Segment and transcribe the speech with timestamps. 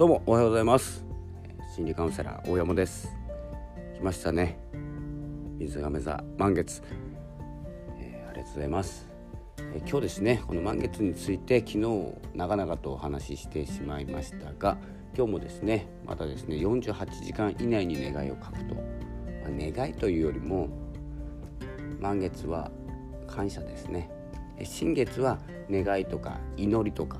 [0.00, 1.04] どうもおはようございます。
[1.76, 3.14] 心理カウンセラー大山です。
[3.96, 4.58] 来ましたね。
[5.58, 6.82] 水亀座満月、
[7.98, 9.06] えー、ありがとうございます、
[9.58, 14.78] えー、今日ですねこの満月について昨日長々とお話ししてしまいましたが
[15.14, 20.70] 今日もですねまたですね48時間以内に願いを書くと、まあ、願いというよりも
[22.00, 22.70] 満月は
[23.26, 24.10] 感謝ですね。
[24.64, 25.38] 新月は
[25.70, 27.18] 願いとか祈りとか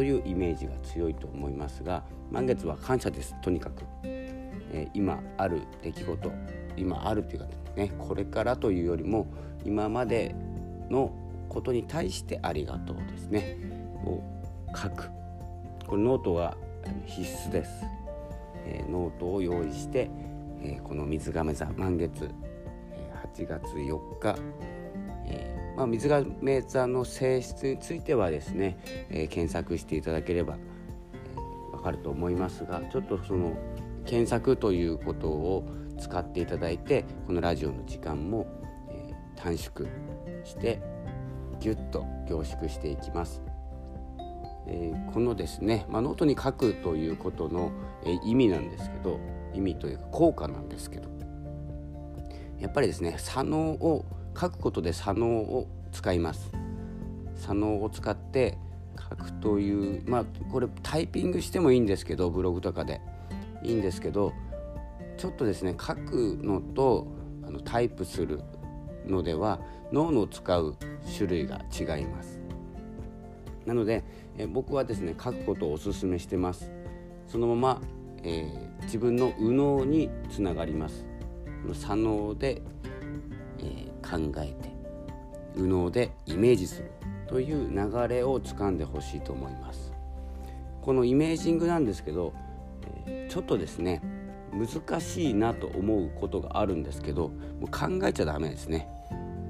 [0.00, 3.36] というイメージが強いと思いますが満月は感謝です。
[3.42, 6.32] とにかく、えー、今ある出来事
[6.74, 9.26] 今あるというかねこれからというよりも
[9.62, 10.34] 今まで
[10.88, 11.12] の
[11.50, 13.58] ことに対してありがとうですね。
[14.06, 14.22] を
[14.74, 15.10] 書く。
[15.86, 16.56] これノートは
[17.04, 17.70] 必須です、
[18.64, 20.08] えー、ノートを用意して、
[20.62, 22.30] えー、この水瓶座満月、
[22.94, 24.34] え、8月4日、
[25.26, 28.78] えまあ、水亀座の性質についてはですね、
[29.10, 33.56] えー、検索していただければ、えー、分かると思いますがちょっとその
[34.04, 35.64] 検索ということを
[35.98, 38.46] 使っていただいてこのラジオの時間も、
[38.88, 39.88] えー、短縮
[40.44, 40.80] して
[41.60, 43.42] ぎゅっと凝縮していきます。
[44.66, 47.72] えー、このですね、まあ、ノートに書くということの、
[48.04, 49.18] えー、意味なんですけど
[49.52, 51.08] 意味というか効果なんですけど
[52.58, 54.04] やっぱりですね左脳を
[54.38, 56.52] 書くことで左脳を使います。
[57.36, 58.58] 左脳を使って
[58.98, 63.00] 書くというまあこれタイピングしてもいいんですけどブログとかで。
[63.62, 64.32] いいんですけど
[65.16, 67.06] ちょっとですね書くのと
[67.46, 68.40] あのタイプする
[69.06, 69.60] のでは
[69.92, 70.76] 脳の使う
[71.16, 72.40] 種類が違います。
[73.66, 74.02] なので
[74.38, 76.70] え僕はですね書くことをおすすめしてます。
[77.26, 77.82] そのまま、
[78.22, 81.04] えー、自分の右脳につながります。
[81.74, 82.62] 左脳で、
[84.10, 84.80] 考えて
[85.54, 86.90] 右脳でイメージする
[87.28, 89.92] という流れをつかんでほしいと思います。
[90.82, 92.32] このイメージングなんですけど、
[93.06, 94.02] え、ちょっとですね
[94.52, 97.28] 難しいなと思うことがあるんですけど
[97.60, 98.88] もう考えちゃダメですね。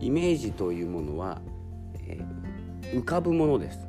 [0.00, 1.40] イメージというものは、
[2.06, 3.86] えー、浮かぶものです。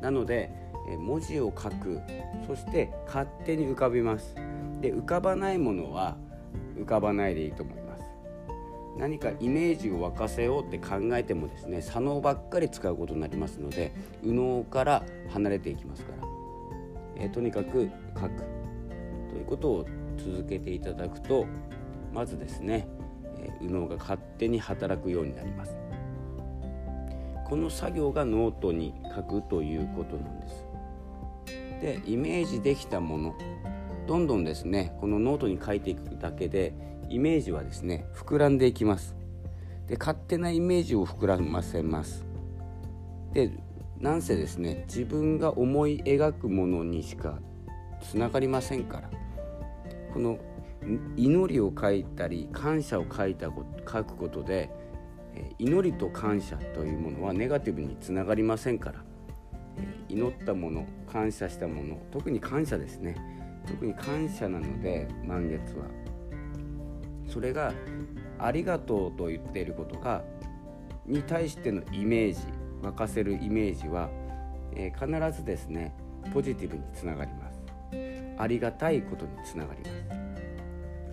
[0.00, 0.50] なので、
[0.88, 2.00] え文字を書く
[2.46, 4.34] そして勝手に浮かびます。
[4.80, 6.16] で浮かばないものは
[6.76, 7.81] 浮かばないでいいと思います。
[8.96, 13.92] 何かイメージを沸かせようって考えてもですね左脳ばっかり使うことになりますので
[14.22, 16.28] 右脳から離れていきますから、
[17.16, 18.44] えー、とにかく書く
[19.30, 19.86] ということを
[20.18, 21.46] 続けていただくと
[22.12, 22.86] まずですね、
[23.38, 25.76] えー、右脳が勝手に働くようになります。
[27.48, 30.66] この作業がノートに書くということなんです。
[31.82, 33.34] でイメージできたもの
[34.06, 36.72] どんどんですねこのノートに書いていくだけで
[37.12, 39.14] イメージはですね膨らんでいきます。
[39.86, 42.24] で勝手なイメージを膨らませます。
[43.34, 43.50] で
[44.00, 47.38] なんせですね自分が思い描くものにしか
[48.00, 49.10] つながりませんから。
[50.12, 50.38] この
[51.16, 54.70] 祈りを書いたり感謝を書いた書くことで
[55.58, 59.04] 祈りと感謝というものはネガティブにつながりませんから。
[60.08, 63.16] 祈ったもの感謝したもの特に感謝ですね。
[63.66, 66.01] 特に感謝なので満月は。
[67.32, 67.72] それが
[68.38, 70.22] ありがとうと言っていることが
[71.06, 72.40] に対してのイメージ
[72.82, 74.10] 沸かせるイメージは、
[74.74, 75.94] えー、必ずですね
[76.32, 77.62] ポジティブにつながります。
[78.38, 79.92] ありがたいことにつながります。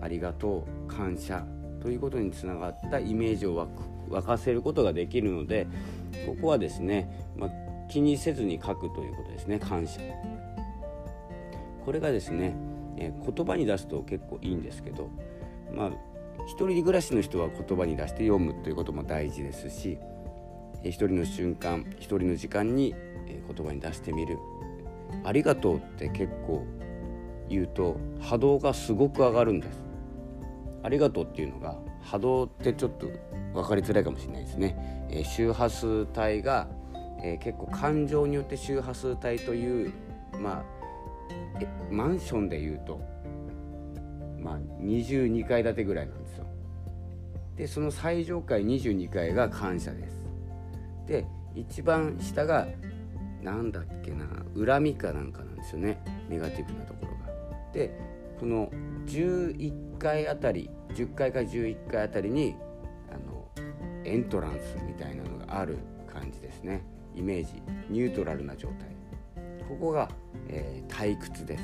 [0.02, 1.46] ありがとう感謝
[1.81, 3.68] ということにつながったイメージを
[4.09, 5.68] 沸かせることができるので
[6.25, 7.50] ここはですね、まあ、
[7.90, 10.01] 気にせずに書くということですね感謝。
[11.86, 12.56] これがですね、
[12.97, 15.09] えー、言葉に出すと結構いいんですけど
[15.74, 16.09] まあ
[16.50, 20.00] 一人暮らしの人は言葉に出して読むということも大事ですし
[20.84, 22.96] 一人の瞬間一人の時間に
[23.28, 24.40] 言葉に出してみる
[25.24, 26.66] 「ありがとう」って結構
[27.50, 29.84] 言うと波動がすごく上がるんです。
[30.82, 33.08] ありがとうっていうのが波動ってちょっと
[33.54, 35.08] 分かりづらいかもしれないですね。
[35.12, 36.68] え、周波数帯が、
[37.22, 39.92] え、結構感情によって周波数帯という
[40.40, 40.80] まあ
[41.92, 43.02] マンションでいうと
[44.41, 46.45] まあ、22階建てぐらいなんですよ。
[47.56, 50.25] でその最上階22階が感謝です。
[51.07, 51.25] で
[51.56, 52.68] 一番下が
[53.41, 54.25] 何だっけな
[54.56, 56.01] 恨みかなんかなんですよね。
[56.30, 57.74] ネガティブなところが。
[57.74, 58.00] で
[58.39, 58.69] この
[59.06, 62.56] 11階あたり10階か11階あたりに
[63.12, 63.50] あの
[64.06, 65.77] エントランスみたいなのがある
[66.12, 66.81] 感じですね。
[67.15, 68.88] イメージニュートラルな状態。
[69.68, 70.09] ここが、
[70.47, 71.63] えー、退屈です。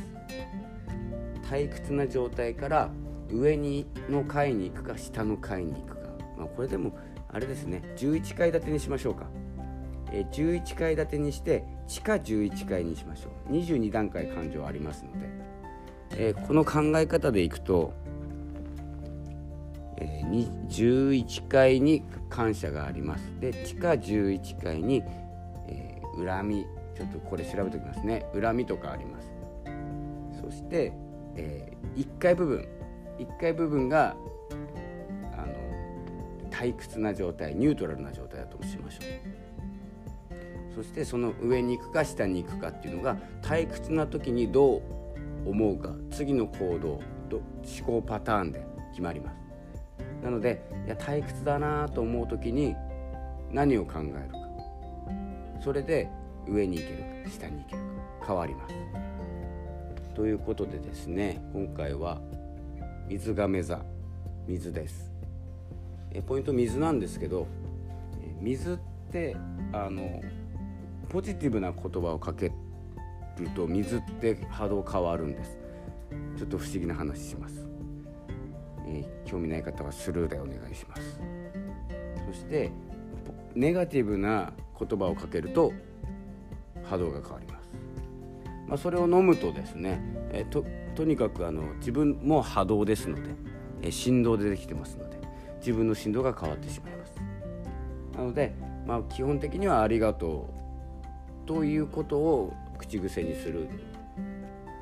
[1.49, 2.89] 退屈な状態から
[3.29, 6.97] 上にの階に行くか下の階に行くか、まあ、これでも
[7.31, 7.83] あれですね。
[7.97, 9.27] 11階建てにしましょうか、
[10.11, 13.53] え11階建てにして地下11階にしましょう。
[13.53, 15.27] 22段階感情ありますので、
[16.17, 17.93] え、この考え方でいくと、
[19.97, 23.33] えー、11階に感謝があります。
[23.39, 25.03] で地下11階に、
[25.67, 26.65] え、恨み
[26.95, 28.25] ちょっとこれ調べておきますね。
[28.33, 29.29] 恨みとかあります。
[30.41, 30.93] そして、
[31.35, 32.67] えー、1階部分
[33.19, 34.15] 1階部分が
[35.33, 39.45] あの退屈な状態ニュートラルな状態だとしましょう。
[40.75, 44.79] そしてその上に行くか下に行くかっていうのが退屈な時にど
[45.45, 49.37] う思うか次の行動と思考パターンで決まります。
[50.21, 52.75] なのでいや退屈だなと思う時に
[53.51, 54.39] 何を考えるか。
[55.61, 56.09] それで
[56.47, 57.81] 上に行けるか下に行ける
[58.19, 59.04] か変わります。
[60.15, 62.21] ということでですね今回は
[63.07, 63.83] 水亀座
[64.47, 65.11] 水です。
[66.11, 67.47] えポイント水なんですけど
[68.39, 68.77] 水っ
[69.11, 69.35] て
[69.73, 70.21] あの
[71.09, 72.45] ポジティブな言葉をかけ
[73.37, 75.57] ると水って波動変わるんです。
[76.37, 77.67] ちょっと不思議な話します、
[78.87, 81.19] えー、興味ない方はスルーでお願いします。
[82.25, 82.71] そして
[83.53, 85.73] ネガティブな言葉をかけると
[86.83, 87.54] 波動が変わります、
[88.67, 90.01] まあ、それを飲むとですね、
[90.31, 90.65] え、と
[90.95, 93.29] とにかくあの自分も波動ですので、
[93.81, 95.19] え、振動でできてますので
[95.59, 97.15] 自分の振動が変わってしまいます。
[98.17, 98.53] なので、
[98.87, 100.49] まあ、基本的には「ありがと
[101.43, 103.67] う」ということを口癖にする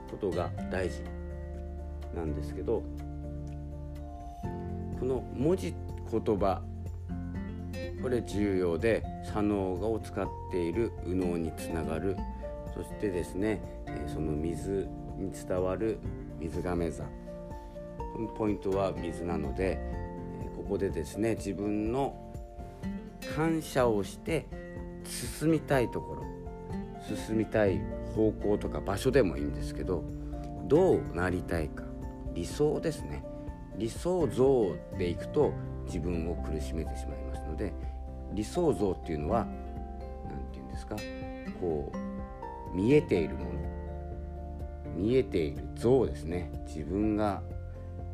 [0.09, 1.01] ことが大事
[2.15, 2.83] なんですけど
[4.99, 5.73] この文字
[6.11, 6.61] 言葉
[8.01, 12.15] これ重要で左脳を使っている右脳につながる
[12.73, 13.61] そしてですね
[14.07, 14.87] その水
[15.17, 15.99] に伝わる
[16.39, 17.05] 水亀座。
[18.37, 19.79] ポイントは水なので
[20.55, 22.15] ここでですね自分の
[23.35, 24.45] 感謝をして
[25.03, 26.23] 進みたいところ
[27.25, 27.81] 進みたい
[28.15, 30.03] 方向とか場所でもいいんですけど
[30.67, 31.83] どうなりたいか
[32.33, 33.23] 理想ですね。
[33.77, 35.51] 理想像でいくと
[35.85, 37.73] 自分を苦しめてしまいますので
[38.33, 39.45] 理想像っていうのは
[40.25, 40.95] 何て言うんですか
[41.59, 42.12] こう
[42.73, 43.53] 見えているもの
[44.95, 46.51] 見えている像ですね。
[46.67, 47.41] 自分が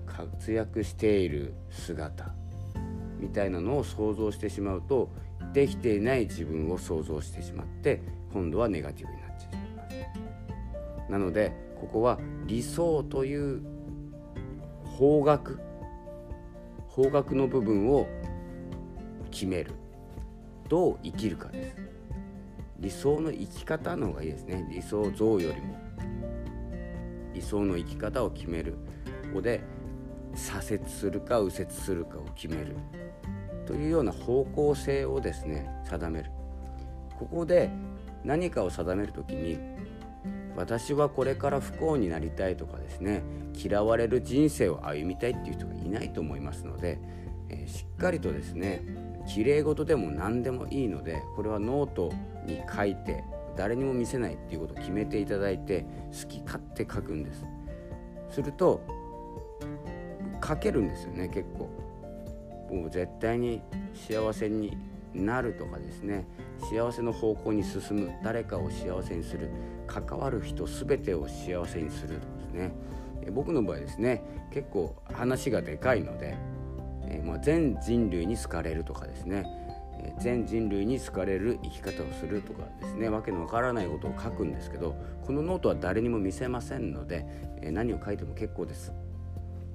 [0.05, 2.33] 活躍している姿
[3.19, 5.09] みたいなのを想像してしまうと
[5.53, 8.01] できていない自分を想像してしまって
[8.33, 9.89] 今度はネガティブになってしまいま
[11.07, 11.11] す。
[11.11, 13.61] なのでここは理想という
[14.85, 15.57] 方角
[16.87, 18.07] 方角の部分を
[19.31, 19.73] 決める
[20.67, 21.98] どう生きるかです。
[22.79, 24.67] 理想の生き方の方がいいですね。
[24.71, 25.77] 理想像よりも。
[27.33, 28.73] 理想の生き方を決める。
[29.27, 29.61] ここで
[30.35, 32.75] 左折するか右折するかを決める。
[33.65, 36.31] というような方向性をですね定める。
[37.17, 37.69] ここで
[38.23, 39.59] 何かを定める時に
[40.55, 43.23] 私はこれから不幸になりたいとかですね
[43.55, 46.99] 嫌われる人生を歩みたいっていう人がいないと思いますので、
[47.49, 48.83] えー、しっかりとですね
[49.27, 52.11] 綺麗事でも何でもいいのでこれはノート
[52.45, 53.23] に書いて
[53.55, 57.43] 誰にも見せないっていうことを決めていただいて好き勝手書くんです。
[58.31, 58.81] すると
[60.45, 61.69] 書けるんですよね結構。
[62.73, 63.61] もう絶対に
[63.93, 64.77] 幸せに
[65.13, 66.27] なるとかですね
[66.71, 69.49] 幸せの方向に進む誰かを幸せにする
[69.87, 72.71] 関わる人全てを幸せにするですね。
[73.31, 74.23] 僕の場合ですね
[74.53, 76.37] 結構話がでかいので、
[77.09, 79.45] えー、まあ、全人類に好かれるとかですね。
[80.01, 83.09] え全人類に好かれる生き方をするとかですね。
[83.09, 87.25] わけのわからないことを書くんですけどこのノートは誰にも見せませんので
[87.61, 88.93] え何を書いても結構です。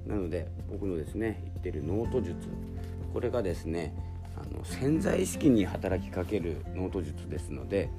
[0.07, 2.35] なので僕のですね言ってるノート術
[3.13, 3.95] これがですね
[4.35, 7.89] あの潜在意識に働きかけるノート術ですので、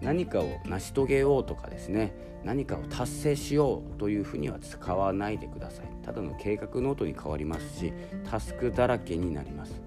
[0.00, 5.86] 何かを成し遂げようとかですね何かを達成しようというふうには使わないでください。
[6.04, 7.92] ただの計画ノートに変わりますし
[8.30, 9.82] タスクだらけになります。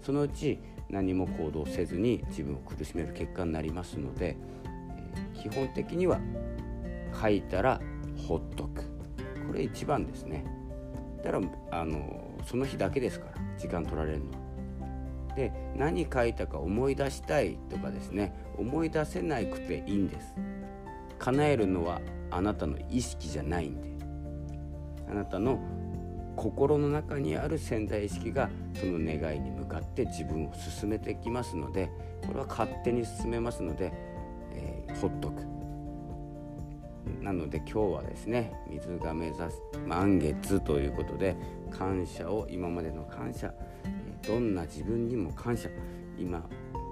[0.00, 4.36] そのうち何も行動せずに自分を苦しめる結果になりますので、
[5.34, 6.18] 基本的には
[7.20, 7.78] 書いたら
[8.26, 8.82] ほっとく。
[9.46, 10.46] これ一番ですね。
[11.22, 14.38] たらあのその日だけですから時間取られるのは。
[15.36, 20.34] で何書いたか思い出したいとかですね思い出せなくていいんです。
[21.18, 22.00] 叶えるのは
[22.30, 23.88] あなたの意識じゃないんで。
[25.10, 25.58] あなたの
[26.36, 31.90] 心の中にある潜在意識がその願いに向かって自分を進めてきますので
[32.26, 33.92] これは勝手に進めますので、
[34.52, 35.42] えー、ほっとく。
[37.22, 41.36] なので今日はですね水が目指す満月ということで
[41.70, 43.52] 感謝を今までの感謝
[44.26, 45.68] どんな自分にも感謝。
[46.18, 46.42] 今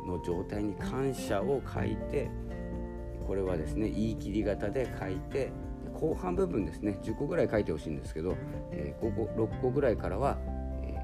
[0.07, 2.31] の状態に感謝を書いて
[3.27, 5.51] これはですね言い切り型で書いて
[5.95, 8.37] 後半部分ですね10個ぐらい書いてほしいんですけど、
[8.71, 10.39] えー、5個6個ぐらいからは、
[10.83, 10.95] え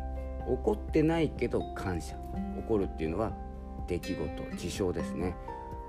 [0.47, 2.17] ー、怒ってないけど感謝。
[2.59, 3.33] 怒るっていうのは
[3.89, 5.35] 出来事事象ですね、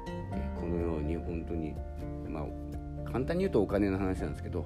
[0.08, 1.76] えー、このように本当に
[2.28, 4.66] まあ簡単に言うとお金の話なんですけど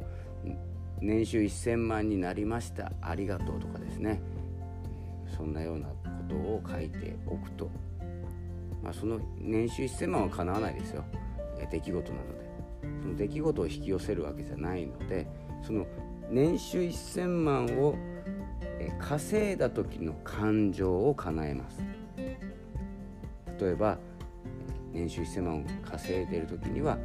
[1.01, 4.21] 年収1000万になりましたありがとうとかですね。
[5.35, 5.95] そんなようなこ
[6.27, 7.69] とを書いておくと、
[8.84, 11.03] まあ、その年収1000万は叶わないですよ。
[11.72, 12.48] 出来事なので。
[13.01, 15.27] その出来事を引き寄せるわけじゃないので
[15.63, 15.86] その
[16.29, 17.96] 年収1000万を
[19.00, 21.84] 稼いだ時の感情を叶えます。
[23.60, 23.98] 例えば
[24.91, 26.98] 年収1000万を稼いでる時には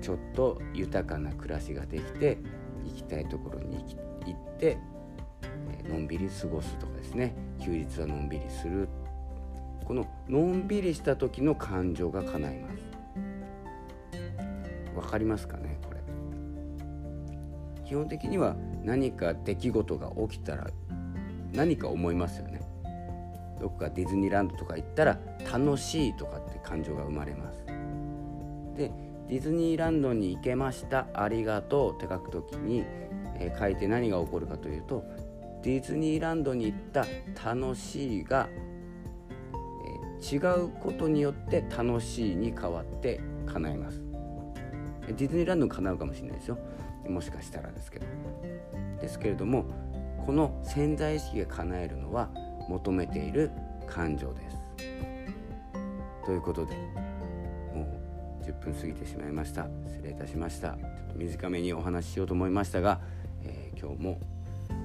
[0.00, 2.38] ちょっと豊かな暮らしができて
[2.84, 3.76] 行きたいところに
[4.24, 4.78] 行って
[5.88, 7.34] のんびり過ごすとかですね。
[7.60, 8.88] 休日はのんびりする。
[9.84, 12.76] こののんびりした時の感情が叶います。
[14.94, 16.00] 分かりますかねこれ。
[17.84, 20.68] 基本的には何か出来事が起きたら
[21.52, 22.60] 何か思いますよね。
[23.60, 25.18] どこかディズニーランドとか行ったら
[25.50, 27.64] 楽しいとかって感情が生まれます。
[28.76, 28.90] で
[29.28, 32.84] ディズニーランドに行けましたありがとうって書くときに、
[33.36, 35.04] えー、書いて何が起こるかというと
[35.64, 37.06] ディズニーランドに行った
[37.42, 38.48] 楽しいが、
[40.20, 44.00] 違うことによって楽しいに変わって叶えます。
[45.06, 46.58] ディズニーランドに叶うかもしれないですよ。
[47.08, 48.06] もしかしたらですけど。
[49.00, 49.66] ですけれども
[50.24, 52.30] この潜在意識が叶えるのは
[52.68, 53.50] 求めている
[53.86, 54.56] 感情です。
[56.24, 56.74] ということで
[57.74, 57.86] も
[58.40, 59.68] う10分過ぎてしまいました。
[59.86, 60.70] 失礼いたしました。
[60.70, 63.00] ちょっと短めにお話ししようと思いましたが、
[63.42, 64.20] えー、今日も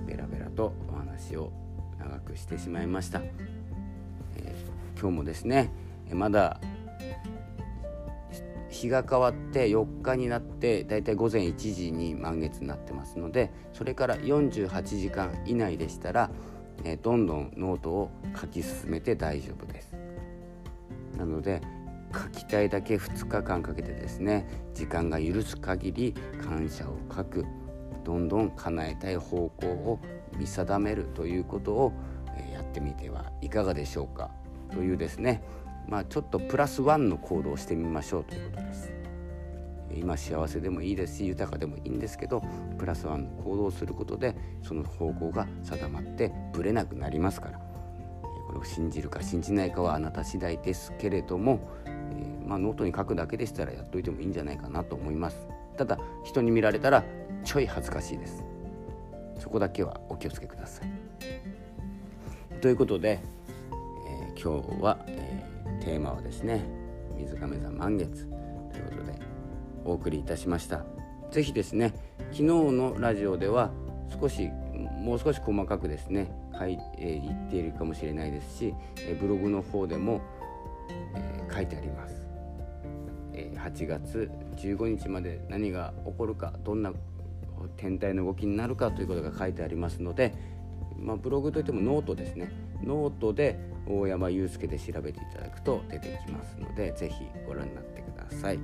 [0.05, 1.53] ベラベラとお話を
[1.97, 3.21] 長くしてしまいました、
[4.99, 5.71] 今日もですね
[6.11, 6.59] まだ
[8.69, 16.29] 日が変わって4日になってだいたい午前1時に満月になってますのでそれから48時間以内でしたら、
[16.83, 19.95] え、どんどんノートを書き進めて大丈夫です。
[21.17, 21.61] なので
[22.13, 27.45] 書きたいだけ2日間かけてですね時間が許す限り感謝を書く
[28.03, 29.99] どんどん叶えたい方向を
[30.37, 31.93] 見定めるということを
[32.53, 34.38] やってみてはいかがでしょうか。
[34.71, 35.41] というですね
[35.87, 38.91] まあちょっとプラスワンの行動をしてみましょうということです。
[39.91, 42.43] 今幸せでもいいですし豊かでもいいんですけど
[42.77, 47.69] プラスワンの行動をすることでその方向が定まってぶれなくなりますから。
[48.49, 55.47] これを信じるか信じないかはあなた次第ですけれども、えー、まあ、ノートに書くだけでしたらやっといてもいいんじゃないかなと思います。
[55.77, 57.03] ただ人に見られたら
[57.43, 58.43] ちょい恥ずかしいです。
[59.37, 60.89] そこだけはお気をつけください。
[62.59, 63.19] ということで、
[64.41, 66.63] 今日は、えー、テーマはですね
[67.17, 68.25] 水亀座満月
[68.71, 69.19] ということで
[69.83, 70.85] お送りいたしました。
[71.29, 71.93] 是非ですね
[72.31, 73.71] 昨日のラジオでは
[74.09, 74.49] 少し
[74.99, 78.73] もう少し細かくですね書い、えー、言っているかもしれないですし、
[79.05, 80.21] え、ブログの方でも、
[81.15, 82.23] えー、書いてあります、
[83.33, 86.93] え、8月15日まで何が起こるかどんな
[87.75, 90.33] 天体の動きになるかということが書いてありますので、
[90.97, 92.68] まあ、ブログといってもノートですね。
[92.83, 97.15] ノートで大山祐介で調べていただくと出てきますので是非
[97.47, 98.59] ご覧になってください。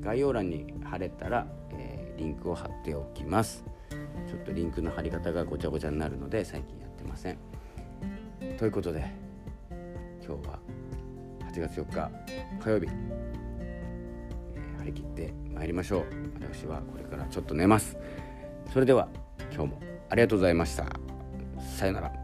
[0.00, 3.64] 概要欄に貼れたら、えー、リンクを貼っておきます。
[4.26, 7.38] ちょっとリンクの貼り方がごちゃごちゃになるので最近やってません。
[8.58, 9.12] ということで
[10.24, 10.58] 今日は
[11.50, 12.10] 8月4日
[12.62, 12.86] 火曜日、
[13.58, 16.04] えー、張り切ってまいりましょう。
[16.40, 17.96] 私はこれからちょっと寝ます。
[18.72, 19.08] それでは
[19.52, 19.80] 今日も
[20.10, 20.86] ありがとうございました。
[21.76, 22.23] さよなら。